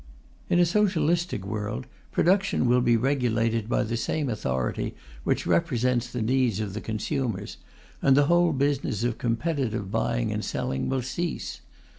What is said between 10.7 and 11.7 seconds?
will cease.